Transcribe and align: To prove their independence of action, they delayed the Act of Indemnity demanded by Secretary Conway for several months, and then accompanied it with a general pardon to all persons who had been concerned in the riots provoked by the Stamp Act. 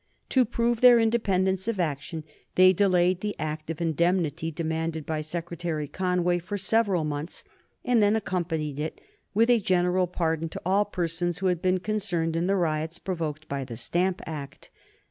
To 0.29 0.45
prove 0.45 0.81
their 0.81 0.97
independence 0.99 1.67
of 1.67 1.79
action, 1.79 2.23
they 2.55 2.73
delayed 2.73 3.21
the 3.21 3.35
Act 3.37 3.69
of 3.69 3.79
Indemnity 3.79 4.49
demanded 4.49 5.05
by 5.05 5.21
Secretary 5.21 5.87
Conway 5.87 6.39
for 6.39 6.57
several 6.57 7.03
months, 7.03 7.43
and 7.85 8.01
then 8.01 8.15
accompanied 8.15 8.79
it 8.79 8.99
with 9.35 9.51
a 9.51 9.59
general 9.59 10.07
pardon 10.07 10.49
to 10.49 10.61
all 10.65 10.85
persons 10.85 11.37
who 11.37 11.45
had 11.45 11.61
been 11.61 11.77
concerned 11.81 12.35
in 12.35 12.47
the 12.47 12.55
riots 12.55 12.97
provoked 12.97 13.47
by 13.47 13.63
the 13.63 13.77
Stamp 13.77 14.23
Act. 14.25 14.71